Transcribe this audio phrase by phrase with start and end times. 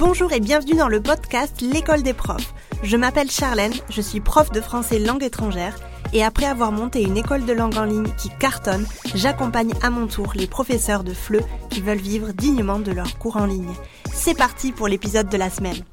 [0.00, 2.54] Bonjour et bienvenue dans le podcast L'école des profs.
[2.82, 5.76] Je m'appelle Charlène, je suis prof de français langue étrangère
[6.14, 10.06] et après avoir monté une école de langue en ligne qui cartonne, j'accompagne à mon
[10.06, 13.74] tour les professeurs de FLE qui veulent vivre dignement de leurs cours en ligne.
[14.10, 15.84] C'est parti pour l'épisode de la semaine.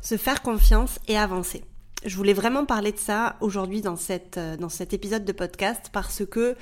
[0.00, 1.62] Se faire confiance et avancer.
[2.04, 6.26] Je voulais vraiment parler de ça aujourd'hui dans, euh, dans cet épisode de podcast parce
[6.26, 6.56] que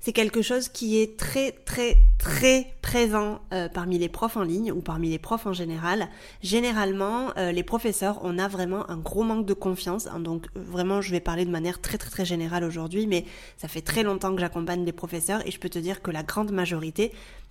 [0.00, 4.72] c'est quelque chose qui est très très très présent euh, parmi les profs en ligne
[4.72, 6.08] ou parmi les profs en général.
[6.42, 10.06] Généralement, euh, les professeurs, on a vraiment un gros manque de confiance.
[10.06, 13.24] Hein, donc vraiment, je vais parler de manière très très très générale aujourd'hui, mais
[13.56, 16.22] ça fait très longtemps que j'accompagne les professeurs et je peux te dire que la
[16.22, 17.10] grande majorité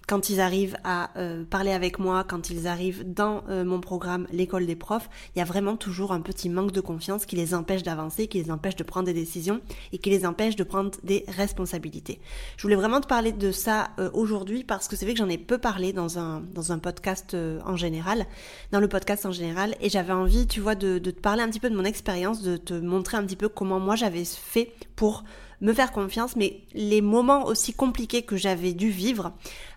[0.09, 4.25] quand ils arrivent à euh, parler avec moi, quand ils arrivent dans euh, mon programme
[4.31, 7.53] l'école des profs, il y a vraiment toujours un petit manque de confiance qui les
[7.53, 9.61] empêche d'avancer, qui les empêche de prendre des décisions
[9.93, 12.19] et qui les empêche de prendre des responsabilités.
[12.57, 15.29] Je voulais vraiment te parler de ça euh, aujourd'hui parce que c'est vrai que j'en
[15.29, 18.25] ai peu parlé dans un dans un podcast en général,
[18.71, 21.49] dans le podcast en général et j'avais envie, tu vois, de, de te parler un
[21.49, 24.73] petit peu de mon expérience, de te montrer un petit peu comment moi j'avais fait
[24.95, 25.23] pour
[25.61, 29.33] me faire confiance, mais les moments aussi compliqués que j'avais dû vivre,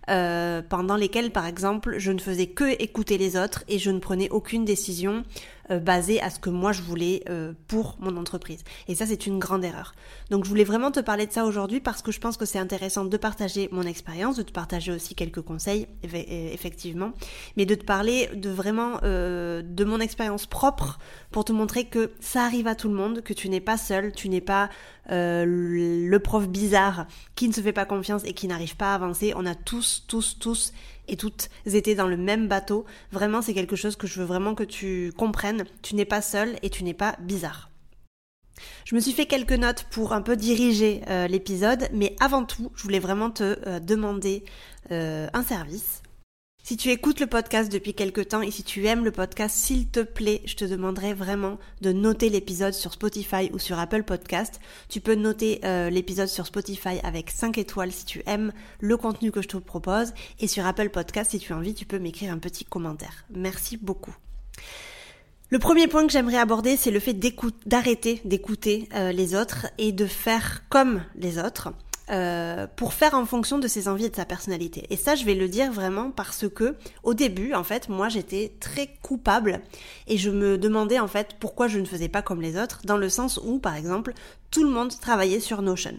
[0.09, 3.99] euh, pendant lesquels, par exemple, je ne faisais que écouter les autres et je ne
[3.99, 5.23] prenais aucune décision
[5.71, 8.63] euh, basée à ce que moi je voulais euh, pour mon entreprise.
[8.87, 9.93] Et ça, c'est une grande erreur.
[10.29, 12.59] Donc, je voulais vraiment te parler de ça aujourd'hui parce que je pense que c'est
[12.59, 17.13] intéressant de partager mon expérience, de te partager aussi quelques conseils, effectivement,
[17.55, 20.99] mais de te parler de vraiment de mon expérience propre
[21.31, 24.11] pour te montrer que ça arrive à tout le monde, que tu n'es pas seul,
[24.11, 24.69] tu n'es pas
[25.09, 29.33] le prof bizarre qui ne se fait pas confiance et qui n'arrive pas à avancer.
[29.35, 30.73] On a tous, tous, tous
[31.07, 32.85] et toutes été dans le même bateau.
[33.11, 35.65] Vraiment, c'est quelque chose que je veux vraiment que tu comprennes.
[35.81, 37.69] Tu n'es pas seul et tu n'es pas bizarre.
[38.85, 42.71] Je me suis fait quelques notes pour un peu diriger euh, l'épisode, mais avant tout,
[42.75, 44.43] je voulais vraiment te euh, demander
[44.91, 46.02] euh, un service.
[46.65, 49.89] Si tu écoutes le podcast depuis quelque temps et si tu aimes le podcast, s'il
[49.89, 54.61] te plaît, je te demanderai vraiment de noter l'épisode sur Spotify ou sur Apple Podcast.
[54.87, 59.29] Tu peux noter euh, l'épisode sur Spotify avec 5 étoiles si tu aimes le contenu
[59.29, 62.31] que je te propose et sur Apple Podcast, si tu as envie, tu peux m'écrire
[62.31, 63.25] un petit commentaire.
[63.35, 64.15] Merci beaucoup.
[65.49, 67.19] Le premier point que j'aimerais aborder, c'est le fait
[67.65, 71.73] d'arrêter d'écouter euh, les autres et de faire comme les autres.
[72.09, 74.85] Euh, pour faire en fonction de ses envies et de sa personnalité.
[74.89, 78.51] Et ça, je vais le dire vraiment parce que au début, en fait, moi, j'étais
[78.59, 79.61] très coupable
[80.07, 82.97] et je me demandais en fait pourquoi je ne faisais pas comme les autres, dans
[82.97, 84.13] le sens où, par exemple,
[84.51, 85.95] tout le monde travaillait sur Notion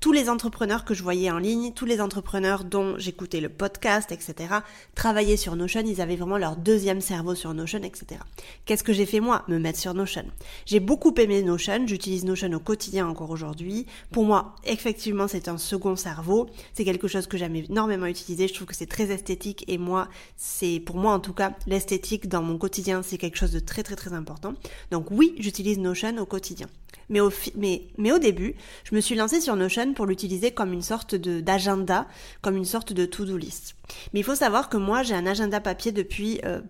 [0.00, 4.10] tous les entrepreneurs que je voyais en ligne, tous les entrepreneurs dont j'écoutais le podcast,
[4.12, 4.54] etc.,
[4.94, 8.20] travaillaient sur Notion, ils avaient vraiment leur deuxième cerveau sur Notion, etc.
[8.64, 9.44] Qu'est-ce que j'ai fait moi?
[9.48, 10.24] Me mettre sur Notion.
[10.64, 13.86] J'ai beaucoup aimé Notion, j'utilise Notion au quotidien encore aujourd'hui.
[14.10, 16.48] Pour moi, effectivement, c'est un second cerveau.
[16.72, 18.48] C'est quelque chose que j'aime énormément utiliser.
[18.48, 22.26] Je trouve que c'est très esthétique et moi, c'est pour moi en tout cas, l'esthétique
[22.26, 24.54] dans mon quotidien, c'est quelque chose de très très très important.
[24.90, 26.68] Donc oui, j'utilise Notion au quotidien.
[27.08, 30.72] Mais au, mais, mais au début, je me suis lancée sur Notion pour l'utiliser comme
[30.72, 32.06] une sorte d'agenda,
[32.40, 33.76] comme une sorte de to-do list.
[34.12, 36.60] Mais il faut savoir que moi, j'ai un agenda papier depuis euh,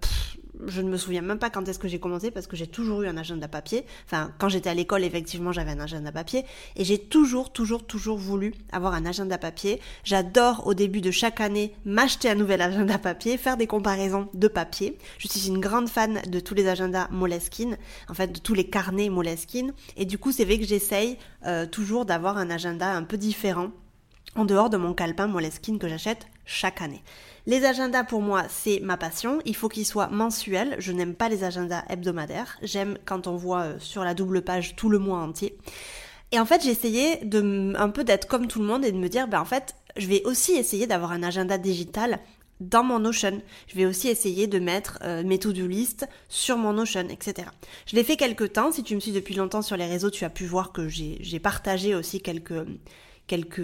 [0.66, 3.02] je ne me souviens même pas quand est-ce que j'ai commencé parce que j'ai toujours
[3.02, 3.84] eu un agenda papier.
[4.06, 6.44] Enfin, quand j'étais à l'école, effectivement, j'avais un agenda papier
[6.76, 9.80] et j'ai toujours, toujours, toujours voulu avoir un agenda papier.
[10.04, 14.48] J'adore au début de chaque année m'acheter un nouvel agenda papier, faire des comparaisons de
[14.48, 14.98] papier.
[15.18, 17.76] Je suis une grande fan de tous les agendas Moleskine,
[18.08, 19.72] en fait, de tous les carnets Moleskine.
[19.96, 23.70] Et du coup, c'est vrai que j'essaye euh, toujours d'avoir un agenda un peu différent
[24.36, 27.02] en dehors de mon calepin Moleskine que j'achète chaque année.
[27.46, 29.40] Les agendas pour moi, c'est ma passion.
[29.44, 30.76] Il faut qu'ils soient mensuels.
[30.78, 32.58] Je n'aime pas les agendas hebdomadaires.
[32.62, 35.56] J'aime quand on voit euh, sur la double page tout le mois entier.
[36.32, 38.98] Et en fait, j'ai essayé de un peu d'être comme tout le monde et de
[38.98, 42.20] me dire, ben en fait, je vais aussi essayer d'avoir un agenda digital
[42.60, 43.40] dans mon Notion.
[43.66, 47.48] Je vais aussi essayer de mettre euh, mes to-do list sur mon Notion, etc.
[47.86, 48.70] Je l'ai fait quelques temps.
[48.70, 51.40] Si tu me suis depuis longtemps sur les réseaux, tu as pu voir que j'ai
[51.40, 52.64] partagé aussi quelques
[53.30, 53.62] quelques,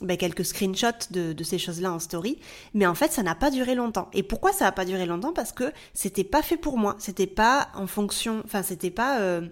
[0.00, 2.38] ben, quelques screenshots de, de ces choses-là en story.
[2.72, 4.08] Mais en fait, ça n'a pas duré longtemps.
[4.14, 5.34] Et pourquoi ça n'a pas duré longtemps?
[5.34, 6.96] Parce que c'était pas fait pour moi.
[6.98, 9.42] C'était pas en fonction, enfin, c'était pas, euh,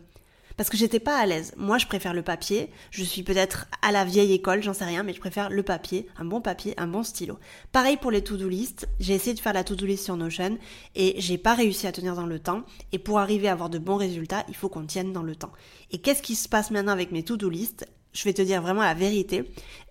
[0.56, 1.52] parce que j'étais pas à l'aise.
[1.58, 2.70] Moi, je préfère le papier.
[2.90, 6.08] Je suis peut-être à la vieille école, j'en sais rien, mais je préfère le papier,
[6.16, 7.38] un bon papier, un bon stylo.
[7.70, 8.88] Pareil pour les to-do list.
[8.98, 10.56] J'ai essayé de faire la to-do list sur Notion
[10.94, 12.62] et j'ai pas réussi à tenir dans le temps.
[12.92, 15.52] Et pour arriver à avoir de bons résultats, il faut qu'on tienne dans le temps.
[15.90, 17.86] Et qu'est-ce qui se passe maintenant avec mes to-do list?
[18.12, 19.44] Je vais te dire vraiment la vérité.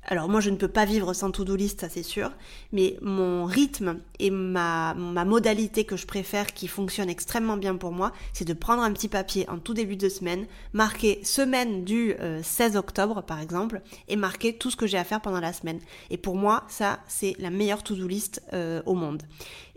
[0.05, 2.31] alors moi je ne peux pas vivre sans to-do list, ça c'est sûr,
[2.71, 7.91] mais mon rythme et ma, ma modalité que je préfère qui fonctionne extrêmement bien pour
[7.91, 12.15] moi, c'est de prendre un petit papier en tout début de semaine, marquer semaine du
[12.43, 15.53] 16 euh, octobre par exemple, et marquer tout ce que j'ai à faire pendant la
[15.53, 15.79] semaine.
[16.09, 19.23] Et pour moi, ça c'est la meilleure to-do list euh, au monde.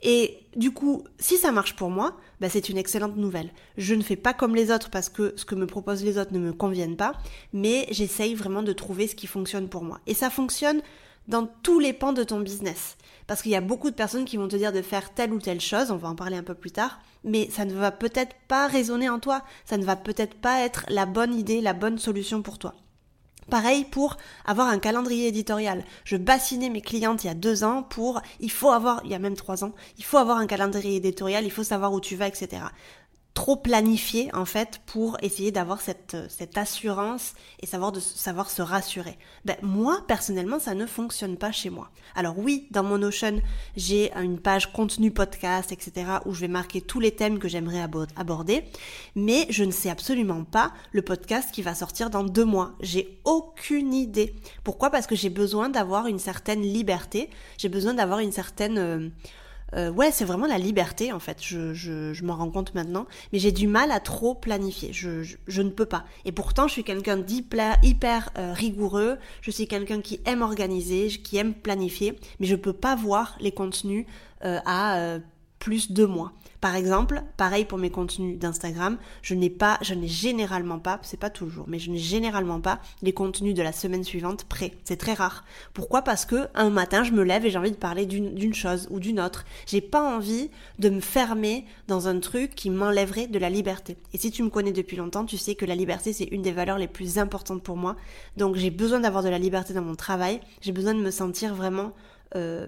[0.02, 3.48] Et du coup, si ça marche pour moi, bah c'est une excellente nouvelle.
[3.78, 6.34] Je ne fais pas comme les autres parce que ce que me proposent les autres
[6.34, 7.14] ne me conviennent pas,
[7.54, 9.98] mais j'essaye vraiment de trouver ce qui fonctionne pour moi.
[10.06, 10.82] Et ça fonctionne
[11.26, 12.98] dans tous les pans de ton business.
[13.26, 15.40] Parce qu'il y a beaucoup de personnes qui vont te dire de faire telle ou
[15.40, 18.36] telle chose, on va en parler un peu plus tard, mais ça ne va peut-être
[18.46, 21.96] pas résonner en toi, ça ne va peut-être pas être la bonne idée, la bonne
[21.96, 22.74] solution pour toi.
[23.50, 25.84] Pareil pour avoir un calendrier éditorial.
[26.04, 29.14] Je bassinais mes clientes il y a deux ans pour, il faut avoir, il y
[29.14, 32.16] a même trois ans, il faut avoir un calendrier éditorial, il faut savoir où tu
[32.16, 32.62] vas, etc
[33.34, 38.62] trop planifié en fait pour essayer d'avoir cette, cette assurance et savoir de savoir se
[38.62, 39.18] rassurer.
[39.44, 41.90] Ben moi personnellement ça ne fonctionne pas chez moi.
[42.14, 43.42] Alors oui dans mon Notion
[43.76, 47.84] j'ai une page contenu podcast etc où je vais marquer tous les thèmes que j'aimerais
[48.16, 48.64] aborder
[49.16, 52.72] mais je ne sais absolument pas le podcast qui va sortir dans deux mois.
[52.80, 54.36] J'ai aucune idée.
[54.62, 54.90] Pourquoi?
[54.90, 57.30] Parce que j'ai besoin d'avoir une certaine liberté.
[57.58, 59.08] J'ai besoin d'avoir une certaine euh,
[59.74, 61.38] euh, ouais, c'est vraiment la liberté en fait.
[61.40, 64.92] Je, je, je m'en rends compte maintenant, mais j'ai du mal à trop planifier.
[64.92, 66.04] Je, je, je ne peux pas.
[66.24, 69.18] Et pourtant, je suis quelqu'un d'hyper hyper euh, rigoureux.
[69.40, 73.52] Je suis quelqu'un qui aime organiser, qui aime planifier, mais je peux pas voir les
[73.52, 74.06] contenus
[74.44, 75.18] euh, à
[75.64, 76.04] plus de.
[76.60, 81.18] Par exemple, pareil pour mes contenus d'Instagram, je n'ai pas, je n'ai généralement pas, c'est
[81.18, 84.72] pas toujours, mais je n'ai généralement pas les contenus de la semaine suivante prêts.
[84.84, 85.44] C'est très rare.
[85.72, 86.02] Pourquoi?
[86.02, 89.00] Parce que un matin, je me lève et j'ai envie de parler d'une chose ou
[89.00, 89.46] d'une autre.
[89.66, 93.96] J'ai pas envie de me fermer dans un truc qui m'enlèverait de la liberté.
[94.12, 96.52] Et si tu me connais depuis longtemps, tu sais que la liberté c'est une des
[96.52, 97.96] valeurs les plus importantes pour moi.
[98.36, 100.40] Donc j'ai besoin d'avoir de la liberté dans mon travail.
[100.60, 101.92] J'ai besoin de me sentir vraiment
[102.36, 102.66] euh,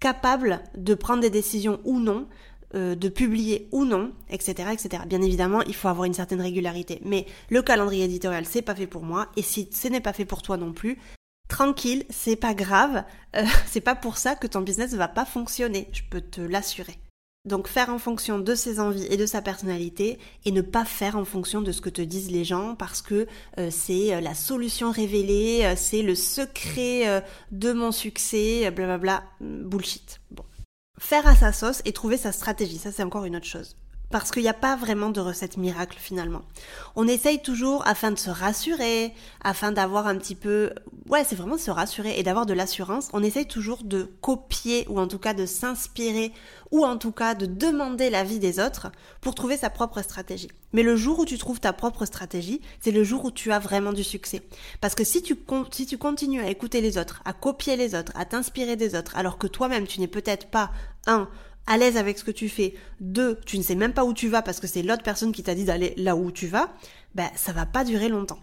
[0.00, 2.26] capable de prendre des décisions ou non,
[2.74, 5.04] euh, de publier ou non, etc., etc.
[5.06, 7.00] Bien évidemment, il faut avoir une certaine régularité.
[7.04, 9.28] Mais le calendrier éditorial, c'est pas fait pour moi.
[9.36, 10.98] Et si ce n'est pas fait pour toi non plus,
[11.48, 13.04] tranquille, c'est pas grave.
[13.36, 15.88] Euh, c'est pas pour ça que ton business va pas fonctionner.
[15.92, 16.98] Je peux te l'assurer.
[17.46, 21.16] Donc faire en fonction de ses envies et de sa personnalité et ne pas faire
[21.16, 23.28] en fonction de ce que te disent les gens parce que
[23.58, 29.62] euh, c'est euh, la solution révélée, euh, c'est le secret de mon succès, blablabla, mm,
[29.62, 30.20] bullshit.
[30.32, 30.44] Bon.
[30.98, 33.76] Faire à sa sauce et trouver sa stratégie, ça c'est encore une autre chose
[34.10, 36.42] parce qu'il n'y a pas vraiment de recette miracle finalement.
[36.94, 39.12] On essaye toujours afin de se rassurer,
[39.42, 40.72] afin d'avoir un petit peu...
[41.08, 43.08] Ouais, c'est vraiment de se rassurer et d'avoir de l'assurance.
[43.12, 46.32] On essaye toujours de copier ou en tout cas de s'inspirer
[46.70, 50.50] ou en tout cas de demander l'avis des autres pour trouver sa propre stratégie.
[50.72, 53.58] Mais le jour où tu trouves ta propre stratégie, c'est le jour où tu as
[53.58, 54.42] vraiment du succès.
[54.80, 55.36] Parce que si tu,
[55.70, 59.16] si tu continues à écouter les autres, à copier les autres, à t'inspirer des autres,
[59.16, 60.70] alors que toi-même tu n'es peut-être pas
[61.06, 61.28] un
[61.66, 64.28] à l'aise avec ce que tu fais, deux, tu ne sais même pas où tu
[64.28, 66.72] vas parce que c'est l'autre personne qui t'a dit d'aller là où tu vas,
[67.14, 68.38] ben ça va pas durer longtemps.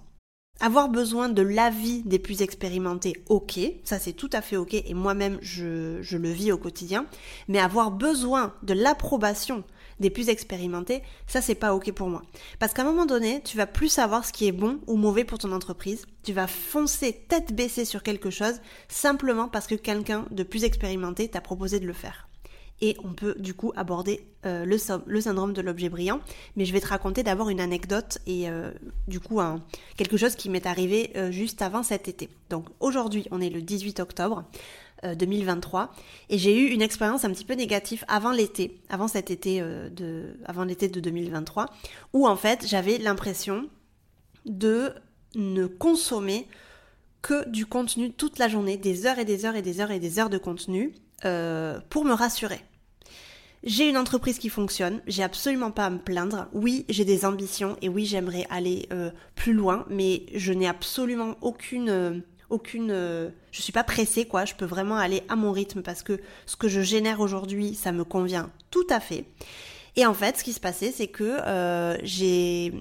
[0.60, 4.94] Avoir besoin de l'avis des plus expérimentés, ok, ça c'est tout à fait ok et
[4.94, 7.08] moi-même je, je le vis au quotidien,
[7.48, 9.64] mais avoir besoin de l'approbation
[10.00, 12.22] des plus expérimentés, ça c'est pas ok pour moi.
[12.60, 15.24] Parce qu'à un moment donné, tu vas plus savoir ce qui est bon ou mauvais
[15.24, 20.25] pour ton entreprise, tu vas foncer tête baissée sur quelque chose simplement parce que quelqu'un
[20.31, 22.28] de plus expérimenté t'a proposé de le faire
[22.81, 26.20] et on peut du coup aborder euh, le, syndrome de l'objet brillant.
[26.56, 28.72] Mais je vais te raconter d'abord une anecdote et euh,
[29.08, 29.40] du coup
[29.96, 32.30] quelque chose qui m'est arrivé euh, juste avant cet été.
[32.50, 34.44] Donc aujourd'hui on est le 18 octobre
[35.04, 35.92] 2023
[36.30, 40.38] et j'ai eu une expérience un petit peu négative avant l'été, avant cet été de,
[40.46, 41.65] avant l'été de 2023,
[42.13, 43.68] où en fait j'avais l'impression
[44.46, 44.94] de
[45.36, 46.48] ne consommer
[47.22, 50.00] que du contenu toute la journée, des heures et des heures et des heures et
[50.00, 50.94] des heures de contenu
[51.89, 52.62] pour me rassurer.
[53.63, 56.48] J'ai une entreprise qui fonctionne, j'ai absolument pas à me plaindre.
[56.51, 61.36] Oui, j'ai des ambitions et oui, j'aimerais aller euh, plus loin, mais je n'ai absolument
[61.42, 65.53] aucune euh, aucune euh, je suis pas pressée quoi, je peux vraiment aller à mon
[65.53, 69.24] rythme parce que ce que je génère aujourd'hui, ça me convient tout à fait.
[69.96, 71.38] Et en fait, ce qui se passait, c'est que
[72.03, 72.74] j'ai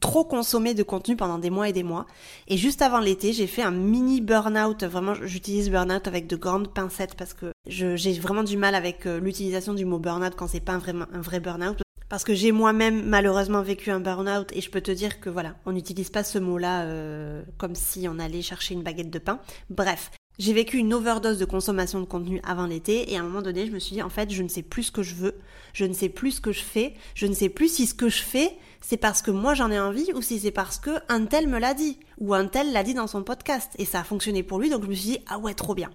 [0.00, 2.06] trop consommé de contenu pendant des mois et des mois.
[2.48, 4.84] Et juste avant l'été, j'ai fait un mini burn-out.
[4.84, 9.20] Vraiment, j'utilise burn-out avec de grandes pincettes parce que j'ai vraiment du mal avec euh,
[9.20, 11.78] l'utilisation du mot burn-out quand c'est pas un vrai, un vrai burn-out.
[12.08, 15.54] Parce que j'ai moi-même malheureusement vécu un burn-out et je peux te dire que voilà,
[15.64, 19.40] on n'utilise pas ce mot-là euh, comme si on allait chercher une baguette de pain.
[19.70, 23.42] Bref, J'ai vécu une overdose de consommation de contenu avant l'été et à un moment
[23.42, 25.34] donné, je me suis dit en fait, je ne sais plus ce que je veux,
[25.74, 28.08] je ne sais plus ce que je fais, je ne sais plus si ce que
[28.08, 31.26] je fais, c'est parce que moi j'en ai envie ou si c'est parce que un
[31.26, 34.04] tel me l'a dit ou un tel l'a dit dans son podcast et ça a
[34.04, 35.90] fonctionné pour lui donc je me suis dit ah ouais, trop bien.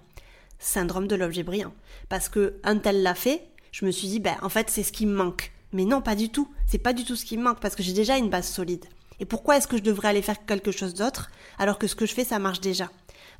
[0.60, 1.74] Syndrome de l'objet brillant
[2.08, 3.42] parce que un tel l'a fait,
[3.72, 5.52] je me suis dit ben en fait, c'est ce qui me manque.
[5.72, 6.48] Mais non, pas du tout.
[6.66, 8.86] C'est pas du tout ce qui me manque parce que j'ai déjà une base solide.
[9.20, 12.06] Et pourquoi est-ce que je devrais aller faire quelque chose d'autre alors que ce que
[12.06, 12.88] je fais ça marche déjà?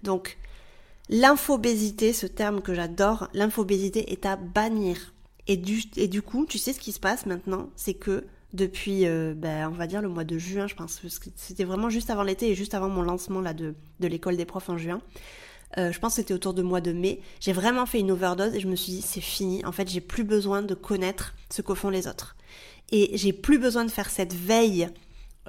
[0.03, 0.37] Donc
[1.11, 5.15] L'infobésité, ce terme que j'adore, l'infobésité est à bannir.
[5.47, 9.07] Et du, et du coup, tu sais ce qui se passe maintenant, c'est que depuis,
[9.07, 12.11] euh, ben, on va dire le mois de juin, je pense, que c'était vraiment juste
[12.11, 15.01] avant l'été et juste avant mon lancement là de, de l'école des profs en juin.
[15.77, 17.21] Euh, je pense que c'était autour du mois de mai.
[17.41, 19.65] J'ai vraiment fait une overdose et je me suis dit c'est fini.
[19.65, 22.37] En fait, j'ai plus besoin de connaître ce que font les autres.
[22.91, 24.89] Et j'ai plus besoin de faire cette veille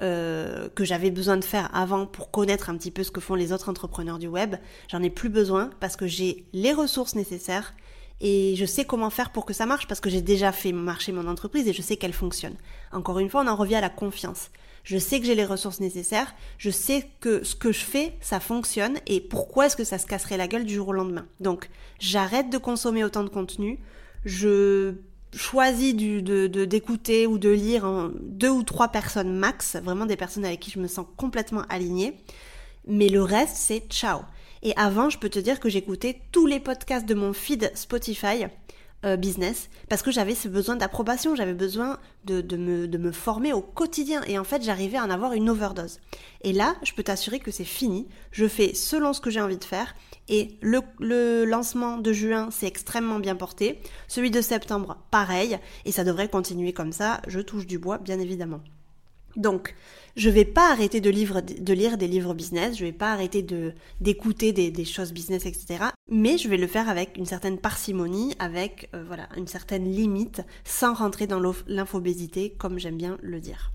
[0.02, 3.34] euh, que j'avais besoin de faire avant pour connaître un petit peu ce que font
[3.34, 4.56] les autres entrepreneurs du web,
[4.88, 7.74] j'en ai plus besoin parce que j'ai les ressources nécessaires
[8.20, 11.12] et je sais comment faire pour que ça marche parce que j'ai déjà fait marcher
[11.12, 12.56] mon entreprise et je sais qu'elle fonctionne.
[12.92, 14.50] Encore une fois, on en revient à la confiance.
[14.84, 18.40] Je sais que j'ai les ressources nécessaires, je sais que ce que je fais, ça
[18.40, 21.26] fonctionne et pourquoi est-ce que ça se casserait la gueule du jour au lendemain.
[21.38, 23.78] Donc, j'arrête de consommer autant de contenu,
[24.24, 24.94] je
[25.34, 30.60] choisi de, d'écouter ou de lire deux ou trois personnes max, vraiment des personnes avec
[30.60, 32.16] qui je me sens complètement alignée.
[32.86, 34.20] Mais le reste, c'est ciao.
[34.62, 38.46] Et avant, je peux te dire que j'écoutais tous les podcasts de mon feed Spotify
[39.04, 43.12] euh, business parce que j'avais ce besoin d'approbation, j'avais besoin de, de, me, de me
[43.12, 44.22] former au quotidien.
[44.26, 46.00] Et en fait j'arrivais à en avoir une overdose.
[46.42, 49.58] Et là, je peux t'assurer que c'est fini, je fais selon ce que j'ai envie
[49.58, 49.94] de faire.
[50.28, 55.58] Et le, le lancement de juin s'est extrêmement bien porté, celui de septembre pareil.
[55.84, 58.60] Et ça devrait continuer comme ça, je touche du bois bien évidemment.
[59.40, 59.74] Donc,
[60.16, 63.44] je vais pas arrêter de, lire des livres business, je vais pas arrêter
[64.00, 65.84] d'écouter des, choses business, etc.
[66.10, 70.42] Mais je vais le faire avec une certaine parcimonie, avec euh, voilà une certaine limite,
[70.64, 73.72] sans rentrer dans l'infobésité, comme j'aime bien le dire.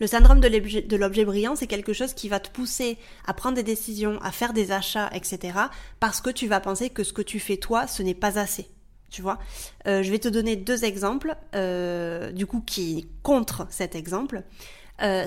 [0.00, 3.62] Le syndrome de l'objet brillant, c'est quelque chose qui va te pousser à prendre des
[3.62, 5.58] décisions, à faire des achats, etc.
[5.98, 8.68] Parce que tu vas penser que ce que tu fais toi, ce n'est pas assez
[9.12, 9.38] tu vois.
[9.86, 14.42] Euh, je vais te donner deux exemples, euh, du coup, qui contre cet exemple.
[15.02, 15.26] Euh,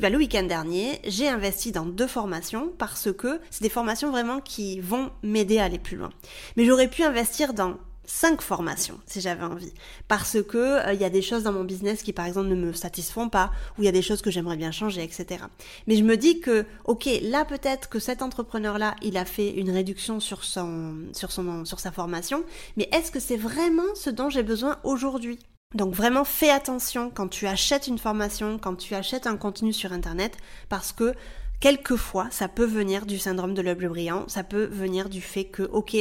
[0.00, 4.40] bah, le week-end dernier, j'ai investi dans deux formations parce que c'est des formations vraiment
[4.40, 6.10] qui vont m'aider à aller plus loin.
[6.56, 7.76] Mais j'aurais pu investir dans
[8.10, 9.72] cinq formations si j'avais envie.
[10.08, 12.56] Parce que euh, il y a des choses dans mon business qui par exemple ne
[12.56, 15.44] me satisfont pas ou il y a des choses que j'aimerais bien changer etc
[15.86, 19.50] mais je me dis que ok là peut-être que cet entrepreneur là il a fait
[19.50, 22.44] une réduction sur son sur son sur sa formation
[22.76, 25.38] mais est-ce que c'est vraiment ce dont j'ai besoin aujourd'hui?
[25.74, 29.92] Donc vraiment fais attention quand tu achètes une formation, quand tu achètes un contenu sur
[29.92, 30.36] Internet,
[30.68, 31.14] parce que
[31.60, 35.62] quelquefois, ça peut venir du syndrome de l'objet brillant, ça peut venir du fait que,
[35.62, 35.96] ok,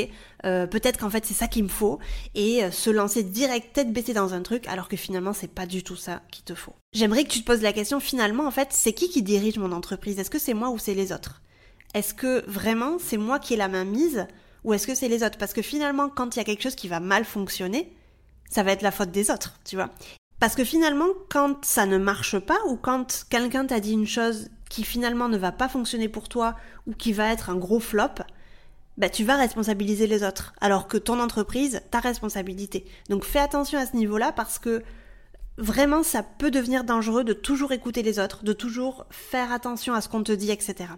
[0.46, 2.00] euh, peut-être qu'en fait c'est ça qu'il me faut,
[2.34, 5.66] et euh, se lancer direct tête baissée dans un truc, alors que finalement c'est pas
[5.66, 6.74] du tout ça qu'il te faut.
[6.94, 9.72] J'aimerais que tu te poses la question finalement, en fait, c'est qui qui dirige mon
[9.72, 10.18] entreprise?
[10.18, 11.42] Est-ce que c'est moi ou c'est les autres?
[11.94, 14.28] Est-ce que vraiment c'est moi qui ai la main mise
[14.64, 15.38] ou est-ce que c'est les autres?
[15.38, 17.92] Parce que finalement, quand il y a quelque chose qui va mal fonctionner,
[18.50, 19.90] ça va être la faute des autres, tu vois?
[20.40, 24.50] Parce que finalement, quand ça ne marche pas ou quand quelqu'un t'a dit une chose
[24.70, 26.56] qui finalement ne va pas fonctionner pour toi
[26.88, 28.24] ou qui va être un gros flop,
[28.98, 30.54] bah, tu vas responsabiliser les autres.
[30.62, 32.86] Alors que ton entreprise, ta responsabilité.
[33.10, 34.84] Donc fais attention à ce niveau-là parce que
[35.58, 40.02] vraiment ça peut devenir dangereux de toujours écouter les autres, de toujours faire attention à
[40.02, 40.92] ce qu'on te dit, etc.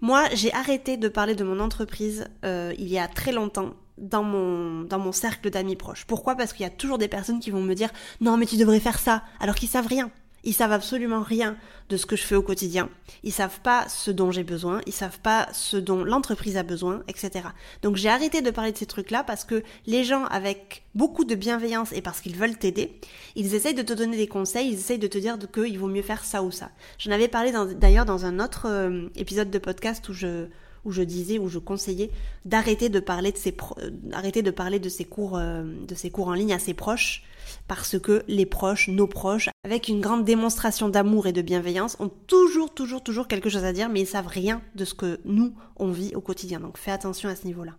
[0.00, 4.24] Moi, j'ai arrêté de parler de mon entreprise euh, il y a très longtemps dans
[4.24, 6.04] mon, dans mon cercle d'amis proches.
[6.04, 6.34] Pourquoi?
[6.34, 7.90] Parce qu'il y a toujours des personnes qui vont me dire
[8.20, 10.10] non mais tu devrais faire ça, alors qu'ils savent rien.
[10.44, 11.56] Ils savent absolument rien
[11.88, 12.88] de ce que je fais au quotidien.
[13.22, 17.02] Ils savent pas ce dont j'ai besoin, ils savent pas ce dont l'entreprise a besoin,
[17.08, 17.48] etc.
[17.82, 21.34] Donc j'ai arrêté de parler de ces trucs-là parce que les gens avec beaucoup de
[21.34, 23.00] bienveillance et parce qu'ils veulent t'aider,
[23.36, 26.02] ils essayent de te donner des conseils, ils essayent de te dire qu'il vaut mieux
[26.02, 26.70] faire ça ou ça.
[26.98, 30.46] J'en avais parlé d'ailleurs dans, un autre euh, épisode de podcast où je
[30.84, 32.10] où je disais, où je conseillais
[32.44, 36.28] d'arrêter de parler de ces euh, de parler de ces cours, euh, de ces cours
[36.28, 37.22] en ligne à ses proches,
[37.68, 42.10] parce que les proches, nos proches, avec une grande démonstration d'amour et de bienveillance, ont
[42.26, 45.54] toujours, toujours, toujours quelque chose à dire, mais ils savent rien de ce que nous
[45.76, 46.60] on vit au quotidien.
[46.60, 47.72] Donc fais attention à ce niveau-là.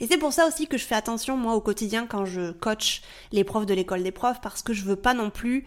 [0.00, 3.02] Et c'est pour ça aussi que je fais attention moi au quotidien quand je coach
[3.30, 5.66] les profs de l'école des profs parce que je veux pas non plus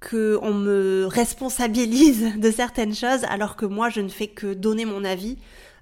[0.00, 5.04] qu'on me responsabilise de certaines choses alors que moi je ne fais que donner mon
[5.04, 5.36] avis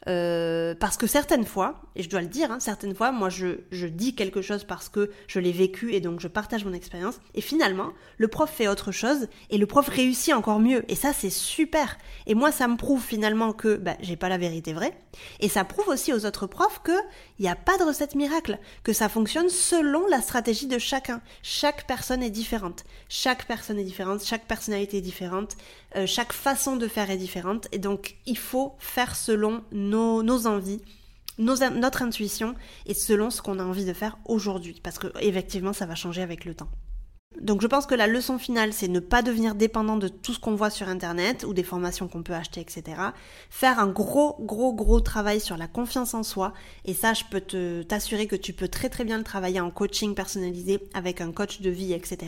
[0.06, 3.56] Euh, parce que certaines fois, et je dois le dire, hein, certaines fois, moi je,
[3.87, 7.40] dis quelque chose parce que je l'ai vécu et donc je partage mon expérience, et
[7.40, 10.84] finalement, le prof fait autre chose et le prof réussit encore mieux.
[10.88, 11.96] Et ça, c'est super.
[12.26, 14.96] Et moi, ça me prouve finalement que bah, j'ai pas la vérité vraie.
[15.40, 16.92] Et ça prouve aussi aux autres profs que
[17.38, 21.20] il n'y a pas de recette miracle, que ça fonctionne selon la stratégie de chacun.
[21.42, 22.84] Chaque personne est différente.
[23.08, 25.56] Chaque personne est différente, chaque personnalité est différente,
[25.96, 27.68] euh, chaque façon de faire est différente.
[27.73, 30.80] Et donc, il faut faire selon nos, nos envies,
[31.38, 32.54] notre intuition
[32.86, 34.80] et selon ce qu'on a envie de faire aujourd'hui.
[34.82, 36.68] Parce que, effectivement, ça va changer avec le temps.
[37.41, 40.38] Donc je pense que la leçon finale, c'est ne pas devenir dépendant de tout ce
[40.38, 42.97] qu'on voit sur Internet ou des formations qu'on peut acheter, etc.
[43.50, 46.53] Faire un gros, gros, gros travail sur la confiance en soi.
[46.85, 47.41] Et ça, je peux
[47.85, 51.61] t'assurer que tu peux très, très bien le travailler en coaching personnalisé avec un coach
[51.61, 52.19] de vie, etc.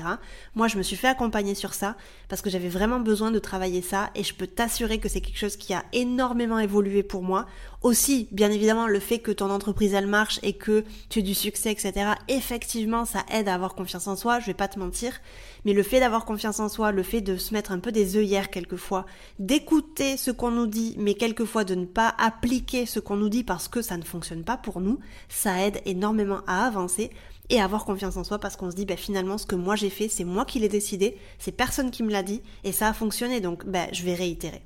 [0.54, 1.96] Moi, je me suis fait accompagner sur ça
[2.28, 5.38] parce que j'avais vraiment besoin de travailler ça et je peux t'assurer que c'est quelque
[5.38, 7.46] chose qui a énormément évolué pour moi.
[7.86, 11.34] Aussi, bien évidemment, le fait que ton entreprise, elle marche et que tu aies du
[11.34, 12.14] succès, etc.
[12.26, 14.40] Effectivement, ça aide à avoir confiance en soi.
[14.40, 15.20] Je vais pas te mentir
[15.66, 18.16] mais le fait d'avoir confiance en soi, le fait de se mettre un peu des
[18.16, 19.04] œillères quelquefois,
[19.40, 23.42] d'écouter ce qu'on nous dit, mais quelquefois de ne pas appliquer ce qu'on nous dit
[23.42, 27.10] parce que ça ne fonctionne pas pour nous, ça aide énormément à avancer
[27.50, 29.74] et à avoir confiance en soi parce qu'on se dit bah, finalement ce que moi
[29.74, 32.88] j'ai fait, c'est moi qui l'ai décidé, c'est personne qui me l'a dit et ça
[32.88, 34.62] a fonctionné donc bah, je vais réitérer.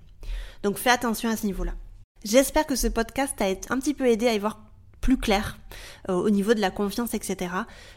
[0.62, 1.73] Donc fais attention à ce niveau-là.
[2.25, 4.61] J'espère que ce podcast t'a un petit peu aidé à y voir
[5.00, 5.57] plus clair
[6.11, 7.50] euh, au niveau de la confiance, etc.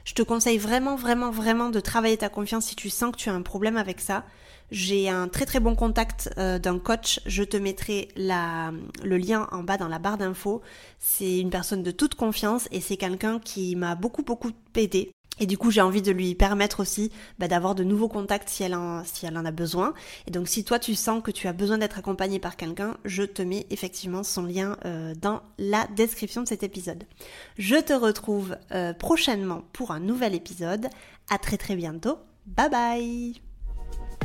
[0.06, 3.30] Je te conseille vraiment, vraiment, vraiment de travailler ta confiance si tu sens que tu
[3.30, 4.24] as un problème avec ça.
[4.72, 7.20] J'ai un très très bon contact euh, d'un coach.
[7.26, 10.62] Je te mettrai le lien en bas dans la barre d'infos.
[11.00, 15.46] C'est une personne de toute confiance et c'est quelqu'un qui m'a beaucoup beaucoup aidé et
[15.46, 18.76] du coup, j'ai envie de lui permettre aussi bah, d'avoir de nouveaux contacts si elle,
[18.76, 19.94] en, si elle en a besoin.
[20.28, 23.24] Et donc, si toi, tu sens que tu as besoin d'être accompagné par quelqu'un, je
[23.24, 27.04] te mets effectivement son lien euh, dans la description de cet épisode.
[27.58, 30.88] Je te retrouve euh, prochainement pour un nouvel épisode.
[31.30, 32.20] À très très bientôt.
[32.46, 33.53] Bye bye